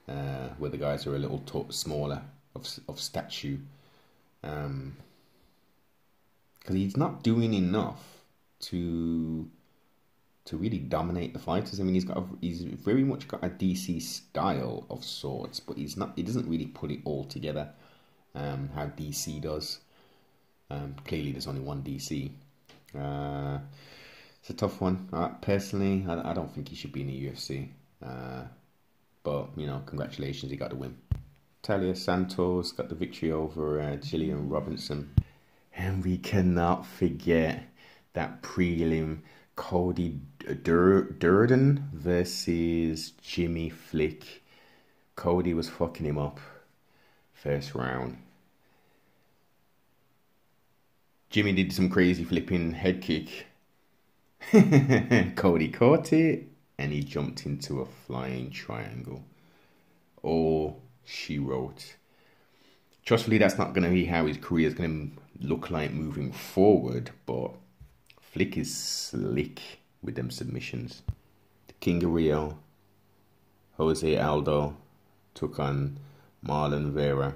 uh, 0.08 0.50
where 0.58 0.70
the 0.70 0.78
guys 0.78 1.08
are 1.08 1.16
a 1.16 1.20
little 1.20 1.40
t- 1.40 1.66
smaller 1.72 2.22
of 2.56 2.68
of 2.88 3.00
stature. 3.00 3.58
Um, 4.44 4.98
because 6.60 6.76
he's 6.76 6.98
not 6.98 7.24
doing 7.24 7.54
enough 7.54 8.04
to 8.60 9.48
to 10.46 10.58
really 10.58 10.78
dominate 10.80 11.34
the 11.34 11.40
fighters. 11.40 11.80
I 11.80 11.84
mean, 11.84 11.96
he's 11.96 12.06
got 12.06 12.18
a, 12.18 12.24
he's 12.42 12.62
very 12.62 13.04
much 13.04 13.28
got 13.28 13.44
a 13.44 13.50
DC 13.50 14.02
style 14.02 14.86
of 14.90 15.04
sorts, 15.04 15.60
but 15.60 15.78
he's 15.78 15.98
not. 15.98 16.14
He 16.16 16.24
doesn't 16.24 16.48
really 16.48 16.68
put 16.68 16.92
it 16.92 17.00
all 17.06 17.24
together. 17.24 17.70
Um, 18.34 18.70
how 18.76 18.88
DC 18.88 19.42
does. 19.42 19.80
Um, 20.70 20.96
clearly, 21.06 21.32
there's 21.32 21.48
only 21.48 21.62
one 21.62 21.84
DC. 21.84 22.32
Uh, 22.98 23.60
it's 24.40 24.50
a 24.50 24.54
tough 24.54 24.82
one. 24.82 25.10
Uh, 25.12 25.30
personally, 25.42 26.06
I, 26.08 26.32
I, 26.32 26.34
don't 26.34 26.54
think 26.54 26.70
he 26.70 26.76
should 26.76 26.92
be 26.92 27.02
in 27.02 27.08
the 27.08 27.28
UFC. 27.28 27.70
Uh, 28.04 28.44
but, 29.24 29.50
you 29.56 29.68
know, 29.68 29.82
congratulations, 29.86 30.52
he 30.52 30.58
got 30.58 30.70
the 30.70 30.76
win. 30.76 30.98
Taila 31.64 31.98
Santos 31.98 32.72
got 32.72 32.90
the 32.90 32.96
victory 32.96 33.32
over 33.32 33.82
uh, 33.82 33.96
Gillian 33.96 34.50
Robertson. 34.50 35.14
And 35.76 36.04
we 36.04 36.18
cannot 36.18 36.86
forget 36.86 37.64
that 38.14 38.42
prelim 38.42 39.20
Cody 39.56 40.20
Dur- 40.64 41.12
Durden 41.12 41.90
versus 41.94 43.12
Jimmy 43.22 43.70
Flick. 43.70 44.44
Cody 45.16 45.54
was 45.54 45.70
fucking 45.70 46.06
him 46.06 46.18
up 46.18 46.40
first 47.34 47.74
round. 47.74 48.18
Jimmy 51.30 51.54
did 51.54 51.74
some 51.74 51.90
crazy 51.90 52.24
flipping 52.24 52.72
head 52.72 53.02
kick. 53.02 53.48
Cody 55.36 55.70
caught 55.70 56.14
it 56.14 56.48
and 56.78 56.92
he 56.92 57.02
jumped 57.02 57.46
into 57.46 57.82
a 57.82 57.86
flying 57.86 58.52
triangle. 58.52 59.24
Oh, 60.24 60.78
she 61.04 61.40
wrote. 61.40 61.96
Trustfully, 63.06 63.38
that's 63.38 63.58
not 63.58 63.74
going 63.74 63.84
to 63.84 63.94
be 63.94 64.06
how 64.06 64.26
his 64.26 64.38
career 64.38 64.68
is 64.68 64.74
going 64.74 65.12
to 65.40 65.48
look 65.48 65.70
like 65.70 65.92
moving 65.92 66.32
forward, 66.32 67.12
but 67.26 67.52
Flick 68.20 68.58
is 68.58 68.76
slick 68.76 69.62
with 70.02 70.16
them 70.16 70.32
submissions. 70.32 71.04
The 71.68 71.74
King 71.80 72.04
of 72.04 72.14
Rio, 72.14 72.58
Jose 73.78 74.18
Aldo, 74.18 74.76
took 75.34 75.60
on 75.60 76.00
Marlon 76.46 76.92
Vera. 76.92 77.36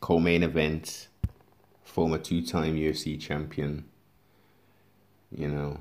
Co-main 0.00 0.42
event, 0.42 1.08
former 2.00 2.16
two-time 2.16 2.76
UFC 2.76 3.20
champion. 3.20 3.84
You 5.36 5.48
know, 5.48 5.76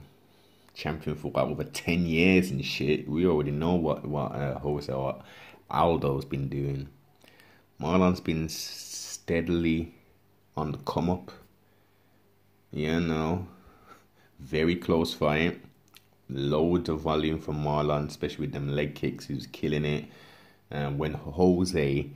champion 0.74 1.16
for 1.16 1.32
like 1.32 1.46
over 1.46 1.64
ten 1.64 2.06
years 2.06 2.52
and 2.52 2.64
shit. 2.66 3.08
We 3.08 3.26
already 3.26 3.52
know 3.52 3.76
what 3.76 4.06
what 4.06 4.34
uh, 4.34 4.60
Jose 4.60 4.92
Aldo's 5.72 6.26
been 6.26 6.50
doing. 6.50 6.90
Marlon's 7.82 8.20
been 8.20 8.50
steadily 8.50 9.94
on 10.58 10.74
the 10.74 10.78
come 10.80 11.10
up. 11.10 11.32
You 12.74 13.00
know, 13.00 13.48
very 14.42 14.76
close 14.76 15.14
fight. 15.14 15.62
Loads 16.28 16.90
of 16.90 17.00
volume 17.00 17.40
from 17.40 17.64
Marlon, 17.64 18.10
especially 18.10 18.48
with 18.48 18.52
them 18.52 18.76
leg 18.76 18.94
kicks. 18.94 19.28
He 19.28 19.36
was 19.36 19.48
killing 19.48 19.86
it. 19.86 20.04
And 20.70 21.00
when 21.00 21.14
Jose 21.14 22.10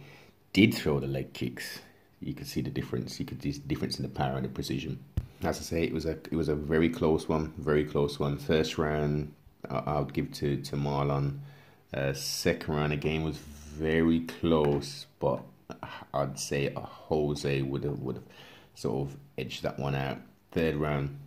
did 0.52 0.74
throw 0.74 1.00
the 1.00 1.08
leg 1.08 1.32
kicks, 1.32 1.80
you 2.26 2.34
could 2.34 2.48
see 2.48 2.62
the 2.62 2.70
difference. 2.70 3.20
You 3.20 3.26
could 3.26 3.42
see 3.42 3.52
the 3.52 3.60
difference 3.60 3.98
in 3.98 4.04
the 4.04 4.10
power 4.10 4.36
and 4.36 4.46
the 4.46 4.50
precision. 4.50 5.04
As 5.44 5.60
I 5.60 5.62
say, 5.62 5.84
it 5.84 5.94
was 5.94 6.06
a 6.06 6.12
it 6.12 6.34
was 6.34 6.50
a 6.50 6.56
very 6.56 6.90
close 6.90 7.28
one, 7.28 7.54
very 7.58 7.84
close 7.84 8.20
one. 8.20 8.38
First 8.38 8.78
round, 8.78 9.34
I, 9.70 10.00
would 10.00 10.14
give 10.14 10.32
to 10.34 10.58
to 10.58 10.76
Marlon. 10.76 11.40
Uh, 11.94 12.14
second 12.14 12.74
round 12.74 12.94
again 12.94 13.24
was 13.24 13.38
very 13.38 14.22
close, 14.22 15.06
but 15.20 15.42
I'd 16.14 16.40
say 16.40 16.74
Jose 16.76 17.62
would 17.62 17.84
have 17.84 18.00
would 18.00 18.16
have 18.16 18.26
sort 18.76 19.08
of 19.08 19.18
edged 19.38 19.64
that 19.64 19.80
one 19.80 19.96
out. 19.96 20.18
Third 20.52 20.76
round, 20.76 21.20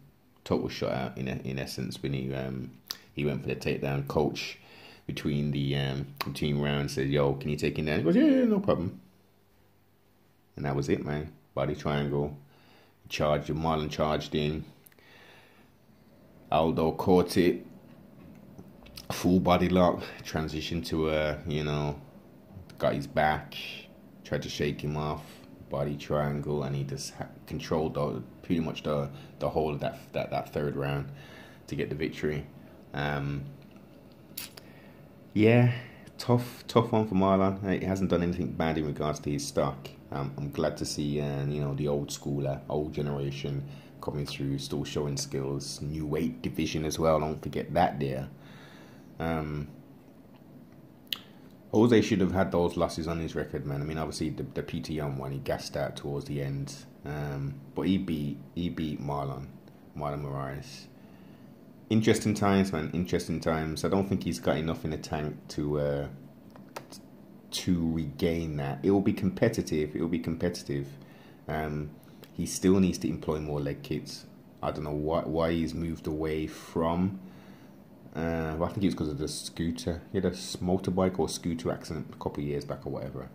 total 0.44 0.68
shutout 0.68 1.16
in 1.16 1.28
in 1.28 1.58
essence 1.58 2.02
when 2.02 2.12
he 2.12 2.34
um 2.34 2.70
he 3.12 3.24
went 3.24 3.42
for 3.42 3.48
the 3.48 3.56
takedown. 3.56 4.08
Coach 4.08 4.58
between 5.06 5.52
the 5.52 5.76
um, 5.76 6.06
between 6.24 6.58
rounds. 6.58 6.94
Said, 6.94 7.08
"Yo, 7.08 7.34
can 7.34 7.50
you 7.50 7.56
take 7.56 7.78
him 7.78 7.86
down?" 7.86 7.98
He 7.98 8.04
goes, 8.04 8.16
"Yeah, 8.16 8.24
yeah, 8.24 8.44
no 8.44 8.60
problem." 8.60 9.00
And 10.56 10.64
that 10.64 10.74
was 10.74 10.88
it, 10.88 11.04
man. 11.04 11.32
Body 11.54 11.74
triangle, 11.74 12.36
charged. 13.08 13.48
Marlon 13.48 13.90
charged 13.90 14.34
in. 14.34 14.64
Aldo 16.50 16.92
caught 16.92 17.36
it. 17.36 17.66
Full 19.12 19.40
body 19.40 19.68
lock. 19.68 20.02
Transition 20.24 20.82
to 20.82 21.10
a, 21.10 21.38
you 21.46 21.64
know, 21.64 22.00
got 22.78 22.94
his 22.94 23.06
back. 23.06 23.54
Tried 24.24 24.42
to 24.42 24.48
shake 24.48 24.80
him 24.80 24.96
off. 24.96 25.22
Body 25.70 25.96
triangle, 25.96 26.62
and 26.62 26.76
he 26.76 26.84
just 26.84 27.12
controlled 27.46 27.94
the, 27.94 28.22
pretty 28.42 28.60
much 28.60 28.84
the 28.84 29.10
the 29.40 29.48
whole 29.50 29.72
of 29.72 29.80
that 29.80 29.98
that 30.12 30.30
that 30.30 30.52
third 30.52 30.76
round 30.76 31.10
to 31.66 31.74
get 31.74 31.88
the 31.88 31.96
victory. 31.96 32.46
Um, 32.94 33.44
yeah, 35.34 35.72
tough, 36.18 36.64
tough 36.68 36.92
one 36.92 37.08
for 37.08 37.14
Marlon. 37.14 37.80
He 37.80 37.84
hasn't 37.84 38.10
done 38.10 38.22
anything 38.22 38.52
bad 38.52 38.78
in 38.78 38.86
regards 38.86 39.18
to 39.20 39.30
his 39.30 39.46
stock. 39.46 39.88
Um, 40.12 40.32
I'm 40.36 40.50
glad 40.50 40.76
to 40.78 40.84
see, 40.84 41.20
uh, 41.20 41.44
you 41.46 41.60
know, 41.60 41.74
the 41.74 41.88
old 41.88 42.10
schooler, 42.10 42.60
old 42.68 42.92
generation 42.92 43.66
coming 44.00 44.26
through, 44.26 44.58
still 44.58 44.84
showing 44.84 45.16
skills. 45.16 45.80
New 45.82 46.06
weight 46.06 46.42
division 46.42 46.84
as 46.84 46.98
well. 46.98 47.20
Don't 47.20 47.42
forget 47.42 47.72
that 47.74 47.98
there. 47.98 48.28
Um, 49.18 49.68
Jose 51.72 52.00
should 52.02 52.20
have 52.20 52.32
had 52.32 52.52
those 52.52 52.76
losses 52.76 53.08
on 53.08 53.18
his 53.18 53.34
record, 53.34 53.66
man. 53.66 53.82
I 53.82 53.84
mean, 53.84 53.98
obviously 53.98 54.30
the, 54.30 54.44
the 54.44 54.62
PTM 54.62 55.16
one 55.16 55.32
he 55.32 55.38
gassed 55.38 55.76
out 55.76 55.96
towards 55.96 56.26
the 56.26 56.40
end, 56.40 56.74
um, 57.04 57.54
but 57.74 57.82
he 57.82 57.98
beat 57.98 58.38
he 58.54 58.68
beat 58.68 59.00
Marlon, 59.00 59.46
Marlon 59.96 60.22
Moraes 60.22 60.86
interesting 61.90 62.34
times, 62.34 62.72
man. 62.72 62.90
Interesting 62.92 63.40
times. 63.40 63.84
I 63.84 63.88
don't 63.88 64.08
think 64.08 64.24
he's 64.24 64.40
got 64.40 64.56
enough 64.56 64.84
in 64.84 64.90
the 64.90 64.98
tank 64.98 65.36
to 65.48 65.80
uh, 65.80 66.08
to 67.50 67.92
regain 67.92 68.56
that. 68.56 68.80
It 68.82 68.90
will 68.90 69.00
be 69.00 69.12
competitive. 69.12 69.94
It 69.94 70.00
will 70.00 70.08
be 70.08 70.18
competitive. 70.18 70.86
Um, 71.48 71.90
he 72.32 72.46
still 72.46 72.80
needs 72.80 72.98
to 72.98 73.08
employ 73.08 73.40
more 73.40 73.60
leg 73.60 73.82
kicks. 73.82 74.26
I 74.62 74.70
don't 74.70 74.84
know 74.84 74.90
why 74.90 75.20
why 75.22 75.52
he's 75.52 75.74
moved 75.74 76.06
away 76.06 76.46
from. 76.46 77.20
Uh, 78.14 78.56
I 78.60 78.68
think 78.68 78.78
it 78.78 78.86
was 78.86 78.94
because 78.94 79.08
of 79.10 79.18
the 79.18 79.28
scooter. 79.28 80.00
He 80.10 80.18
had 80.18 80.24
a 80.24 80.30
motorbike 80.30 81.18
or 81.18 81.28
scooter 81.28 81.70
accident 81.70 82.08
a 82.12 82.16
couple 82.16 82.42
of 82.42 82.48
years 82.48 82.64
back 82.64 82.86
or 82.86 82.90
whatever. 82.90 83.28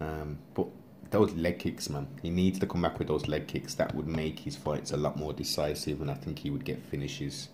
Um, 0.00 0.38
but 0.54 0.66
those 1.10 1.32
leg 1.34 1.60
kicks, 1.60 1.88
man, 1.88 2.08
he 2.22 2.30
needs 2.30 2.58
to 2.58 2.66
come 2.66 2.82
back 2.82 2.98
with 2.98 3.08
those 3.08 3.28
leg 3.28 3.46
kicks. 3.46 3.74
That 3.74 3.94
would 3.94 4.08
make 4.08 4.40
his 4.40 4.56
fights 4.56 4.90
a 4.90 4.96
lot 4.96 5.16
more 5.16 5.32
decisive, 5.32 6.00
and 6.00 6.10
I 6.10 6.14
think 6.14 6.40
he 6.40 6.50
would 6.50 6.64
get 6.64 6.82
finishes. 6.82 7.48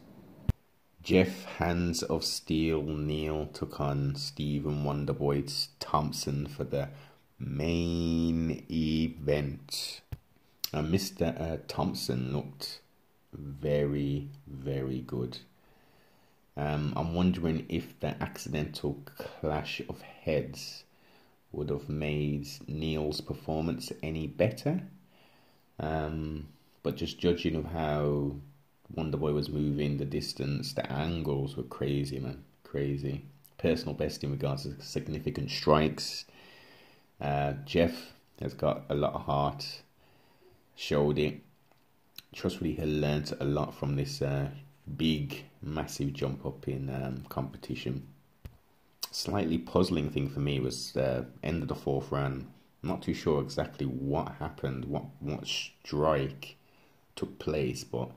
Geoff 1.03 1.45
Hands 1.59 2.01
of 2.05 2.23
Steel 2.23 2.83
Neal 2.83 3.47
took 3.47 3.81
on 3.81 4.15
Stephen 4.15 4.85
Wonderboy 4.85 5.67
Thompson 5.81 6.47
for 6.47 6.63
the 6.63 6.91
main 7.41 8.65
event. 8.71 10.01
And 10.73 10.95
Mr. 10.95 11.41
Uh, 11.41 11.57
Thompson 11.67 12.33
looked 12.33 12.83
very, 13.33 14.29
very 14.47 15.01
good. 15.01 15.39
Um, 16.57 16.93
I'm 16.95 17.15
wondering 17.15 17.67
if 17.69 17.99
the 17.99 18.15
accidental 18.23 19.03
clash 19.05 19.83
of 19.89 20.03
heads 20.03 20.85
would 21.51 21.71
have 21.71 21.89
made 21.89 22.47
Neal's 22.69 23.21
performance 23.21 23.91
any 24.05 24.29
better. 24.29 24.83
Um, 25.81 26.47
but 26.85 26.95
just 26.97 27.19
judging 27.19 27.57
of 27.57 27.65
how 27.65 28.37
Wonderboy 28.97 29.33
was 29.33 29.49
moving, 29.49 29.97
the 29.97 30.05
distance, 30.05 30.73
the 30.73 30.91
angles 30.91 31.57
were 31.57 31.63
crazy, 31.63 32.19
man. 32.19 32.45
Crazy. 32.65 33.25
Personal 33.59 33.95
best 33.95 34.23
in 34.25 34.31
regards 34.31 34.65
to 34.65 34.81
significant 34.83 35.51
strikes. 35.51 36.25
Uh, 37.21 37.53
Geoff 37.65 38.13
has 38.41 38.55
got 38.55 38.85
a 38.89 38.95
lot 38.95 39.15
of 39.15 39.23
heart, 39.23 39.83
showed 40.75 41.19
it. 41.19 41.41
Trustfully, 42.35 42.75
he 42.75 42.85
learnt 42.85 43.33
a 43.40 43.45
lot 43.45 43.75
from 43.75 43.97
this 43.97 44.21
uh, 44.21 44.49
big, 44.97 45.45
massive 45.62 46.12
jump 46.12 46.45
up 46.45 46.66
in 46.66 46.90
um, 46.90 47.25
competition. 47.29 48.09
Slightly 49.11 49.59
puzzling 49.59 50.11
thing 50.11 50.29
for 50.29 50.40
me 50.40 50.59
was 50.59 50.97
uh, 50.97 51.25
end 51.43 51.62
of 51.62 51.69
the 51.69 51.75
fourth 51.75 52.11
round. 52.11 52.47
Not 52.83 53.03
too 53.03 53.14
sure 53.14 53.40
exactly 53.40 53.87
what 53.87 54.37
happened, 54.40 54.87
what 54.87 55.05
what 55.21 55.47
strike 55.47 56.57
took 57.14 57.38
place, 57.38 57.85
but 57.85 58.11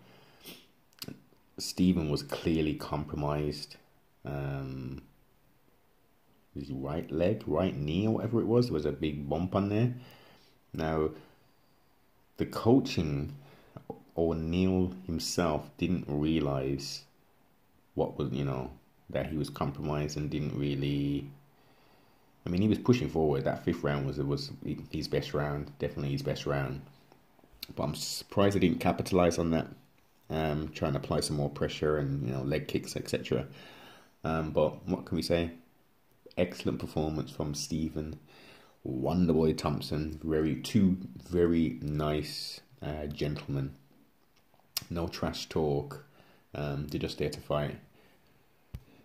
Stephen 1.57 2.09
was 2.09 2.23
clearly 2.23 2.73
compromised. 2.73 3.77
Um, 4.25 5.01
his 6.53 6.71
right 6.71 7.09
leg, 7.11 7.43
right 7.45 7.75
knee, 7.75 8.07
or 8.07 8.15
whatever 8.15 8.41
it 8.41 8.47
was, 8.47 8.67
there 8.67 8.73
was 8.73 8.85
a 8.85 8.91
big 8.91 9.29
bump 9.29 9.55
on 9.55 9.69
there. 9.69 9.93
Now, 10.73 11.09
the 12.37 12.45
coaching 12.45 13.35
or 14.15 14.35
Neal 14.35 14.93
himself 15.05 15.69
didn't 15.77 16.05
realize 16.07 17.03
what 17.93 18.17
was, 18.17 18.31
you 18.31 18.45
know, 18.45 18.71
that 19.09 19.27
he 19.27 19.37
was 19.37 19.49
compromised 19.49 20.17
and 20.17 20.29
didn't 20.29 20.57
really. 20.57 21.29
I 22.45 22.49
mean, 22.49 22.61
he 22.61 22.67
was 22.67 22.77
pushing 22.77 23.09
forward. 23.09 23.43
That 23.43 23.63
fifth 23.63 23.83
round 23.83 24.05
was 24.05 24.17
was 24.19 24.51
his 24.91 25.07
best 25.07 25.33
round, 25.33 25.71
definitely 25.79 26.11
his 26.11 26.21
best 26.21 26.45
round. 26.45 26.81
But 27.75 27.83
I'm 27.83 27.95
surprised 27.95 28.53
he 28.53 28.59
didn't 28.59 28.79
capitalize 28.79 29.37
on 29.37 29.51
that 29.51 29.67
um, 30.29 30.69
trying 30.69 30.93
to 30.93 30.99
apply 30.99 31.19
some 31.19 31.37
more 31.37 31.49
pressure 31.49 31.97
and 31.97 32.27
you 32.27 32.33
know 32.33 32.41
leg 32.41 32.67
kicks, 32.67 32.95
etc. 32.95 33.45
Um, 34.23 34.51
but 34.51 34.87
what 34.87 35.05
can 35.05 35.15
we 35.15 35.21
say? 35.21 35.51
Excellent 36.37 36.79
performance 36.79 37.31
from 37.31 37.53
Stephen 37.53 38.19
Wonderboy 38.85 39.57
Thompson. 39.57 40.19
Very 40.23 40.55
two 40.55 40.97
very 41.29 41.79
nice 41.81 42.61
uh, 42.81 43.05
gentlemen. 43.07 43.75
No 44.89 45.07
trash 45.07 45.47
talk. 45.47 46.05
Um, 46.53 46.87
they're 46.87 46.99
just 46.99 47.17
there 47.17 47.29
to 47.29 47.39
fight. 47.39 47.79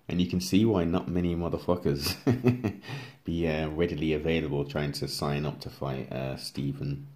And 0.09 0.21
you 0.21 0.27
can 0.27 0.41
see 0.41 0.65
why 0.65 0.85
not 0.85 1.09
many 1.09 1.37
motherfuckers 1.37 2.17
be 3.25 3.49
uh, 3.49 3.69
readily 3.69 4.13
available 4.13 4.65
trying 4.65 4.91
to 4.93 5.07
sign 5.07 5.47
up 5.47 5.61
to 5.61 5.71
fight 5.71 6.11
uh, 6.11 6.37
Stephen 6.37 7.07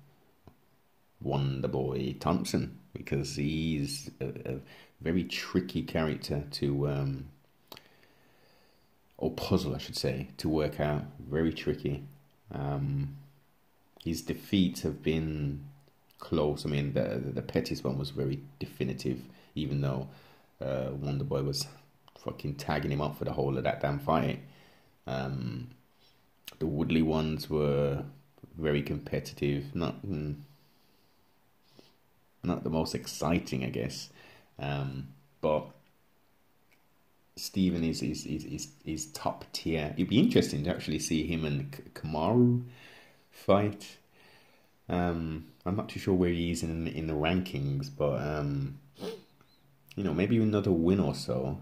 Wonderboy 1.24 2.20
Thompson 2.20 2.78
because 2.96 3.36
he's 3.36 4.10
a, 4.20 4.54
a 4.54 4.60
very 5.00 5.24
tricky 5.24 5.82
character 5.82 6.44
to, 6.52 6.88
um, 6.88 7.26
or 9.18 9.30
puzzle, 9.32 9.74
I 9.74 9.78
should 9.78 9.96
say, 9.96 10.28
to 10.38 10.48
work 10.48 10.80
out. 10.80 11.04
Very 11.18 11.52
tricky. 11.52 12.04
Um, 12.52 13.16
his 14.02 14.22
defeats 14.22 14.82
have 14.82 15.02
been 15.02 15.64
close. 16.18 16.64
I 16.64 16.68
mean, 16.68 16.94
the 16.94 17.20
the 17.32 17.42
Pettis 17.42 17.84
one 17.84 17.98
was 17.98 18.10
very 18.10 18.40
definitive, 18.58 19.20
even 19.54 19.80
though 19.80 20.08
uh, 20.60 20.90
Wonderboy 21.02 21.44
was 21.44 21.66
fucking 22.18 22.54
tagging 22.54 22.92
him 22.92 23.00
up 23.00 23.18
for 23.18 23.24
the 23.24 23.32
whole 23.32 23.56
of 23.58 23.64
that 23.64 23.80
damn 23.80 23.98
fight. 23.98 24.40
Um, 25.06 25.68
the 26.58 26.66
Woodley 26.66 27.02
ones 27.02 27.50
were 27.50 28.04
very 28.58 28.82
competitive. 28.82 29.74
Not. 29.74 30.04
Mm, 30.06 30.36
not 32.44 32.64
the 32.64 32.70
most 32.70 32.94
exciting, 32.94 33.64
I 33.64 33.70
guess. 33.70 34.10
Um, 34.58 35.08
but 35.40 35.66
Stephen 37.36 37.82
is 37.82 38.02
is, 38.02 38.26
is 38.26 38.44
is 38.44 38.68
is 38.84 39.06
top 39.06 39.44
tier. 39.52 39.92
It'd 39.94 40.08
be 40.08 40.20
interesting 40.20 40.64
to 40.64 40.70
actually 40.70 41.00
see 41.00 41.26
him 41.26 41.44
and 41.44 41.70
Kamaru 41.94 42.64
fight. 43.30 43.98
Um, 44.88 45.46
I'm 45.66 45.76
not 45.76 45.88
too 45.88 45.98
sure 45.98 46.14
where 46.14 46.30
he 46.30 46.50
is 46.50 46.62
in 46.62 46.86
in 46.88 47.06
the 47.06 47.14
rankings, 47.14 47.90
but 47.96 48.20
um, 48.20 48.78
you 49.96 50.04
know, 50.04 50.14
maybe 50.14 50.38
another 50.38 50.72
win 50.72 51.00
or 51.00 51.14
so. 51.14 51.58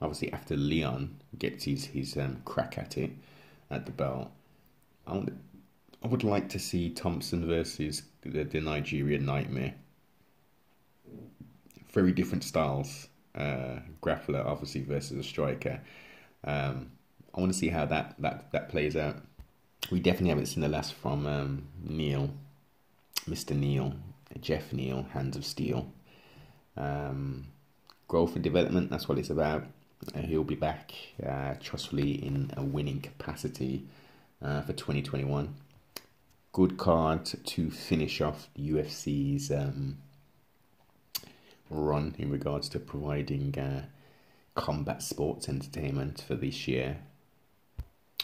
Obviously, 0.00 0.32
after 0.32 0.56
Leon 0.56 1.20
gets 1.38 1.64
his 1.64 1.86
his 1.86 2.16
um, 2.16 2.42
crack 2.44 2.78
at 2.78 2.96
it 2.96 3.10
at 3.70 3.86
the 3.86 3.92
belt, 3.92 4.30
I 5.06 5.14
would, 5.14 5.38
I 6.02 6.08
would 6.08 6.24
like 6.24 6.48
to 6.50 6.58
see 6.58 6.90
Thompson 6.90 7.46
versus 7.46 8.02
the, 8.22 8.44
the 8.44 8.60
Nigerian 8.60 9.26
Nightmare 9.26 9.74
very 11.98 12.12
different 12.12 12.44
styles. 12.44 13.08
Uh, 13.34 13.80
grappler, 14.00 14.44
obviously, 14.46 14.82
versus 14.82 15.18
a 15.18 15.22
striker. 15.22 15.80
Um, 16.44 16.92
I 17.34 17.40
want 17.40 17.52
to 17.52 17.58
see 17.58 17.70
how 17.70 17.86
that, 17.86 18.14
that, 18.20 18.52
that 18.52 18.68
plays 18.68 18.94
out. 18.96 19.16
We 19.90 19.98
definitely 19.98 20.28
haven't 20.28 20.46
seen 20.46 20.62
the 20.62 20.68
last 20.68 20.94
from 20.94 21.26
um, 21.26 21.68
Neal, 21.82 22.30
Mr. 23.28 23.56
Neal, 23.56 23.94
Geoff 24.40 24.72
Neal, 24.72 25.06
Hands 25.12 25.36
of 25.36 25.44
Steel. 25.44 25.90
Um, 26.76 27.48
growth 28.06 28.34
and 28.36 28.44
development, 28.44 28.90
that's 28.90 29.08
what 29.08 29.18
it's 29.18 29.30
about. 29.30 29.64
Uh, 30.14 30.20
he'll 30.20 30.44
be 30.44 30.54
back, 30.54 30.92
uh, 31.26 31.54
trustfully, 31.60 32.12
in 32.24 32.52
a 32.56 32.62
winning 32.62 33.00
capacity 33.00 33.88
uh, 34.40 34.60
for 34.62 34.72
2021. 34.72 35.52
Good 36.52 36.76
card 36.76 37.24
to 37.24 37.70
finish 37.70 38.20
off 38.20 38.48
UFC's 38.56 39.50
um, 39.50 39.98
run 41.70 42.14
in 42.18 42.30
regards 42.30 42.68
to 42.70 42.78
providing 42.78 43.58
uh, 43.58 43.84
combat 44.54 45.02
sports 45.02 45.48
entertainment 45.48 46.24
for 46.26 46.34
this 46.34 46.66
year. 46.68 46.98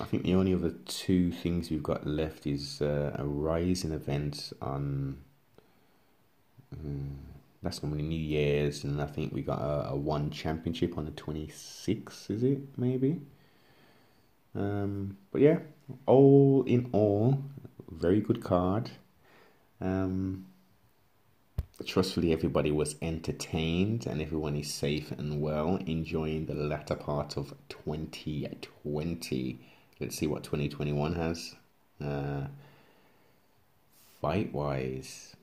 I 0.01 0.05
think 0.05 0.25
the 0.25 0.35
only 0.35 0.55
other 0.55 0.75
two 0.87 1.31
things 1.31 1.71
we've 1.71 1.83
got 1.83 2.07
left 2.07 2.47
is 2.47 2.83
uh, 2.83 3.15
a 3.17 3.25
RIZIN 3.25 3.93
event 3.93 4.53
on. 4.61 5.19
Um, 6.73 7.19
that's 7.63 7.83
normally 7.83 8.03
New 8.03 8.21
Year's, 8.21 8.85
and 8.85 9.01
I 9.01 9.07
think 9.07 9.33
we 9.33 9.41
got 9.41 9.61
a, 9.61 9.91
a 9.91 9.97
one 9.97 10.31
championship 10.31 10.99
on 10.99 11.05
the 11.05 11.13
twenty 11.13 11.49
sixth. 11.49 12.31
Is 12.31 12.43
it 12.43 12.59
maybe? 12.77 13.21
Um, 14.55 15.17
but 15.31 15.41
yeah, 15.41 15.59
all 16.07 16.65
in 16.67 16.91
all, 16.93 17.43
very 17.91 18.21
good 18.21 18.43
card. 18.43 18.91
Um, 19.81 20.47
trustfully, 21.83 22.33
everybody 22.33 22.71
was 22.71 22.95
entertained 23.03 24.07
and 24.07 24.23
everyone 24.23 24.57
is 24.57 24.73
safe 24.73 25.11
and 25.11 25.41
well, 25.41 25.77
enjoying 25.87 26.47
the 26.47 26.55
latter 26.55 26.95
part 26.95 27.37
of 27.37 27.55
2020. 27.69 29.61
Let's 30.01 30.17
see 30.17 30.27
what 30.27 30.45
2021 30.45 31.15
has. 31.15 31.57
Uh, 32.01 32.47
fight 34.21 34.53
wise, 34.53 35.34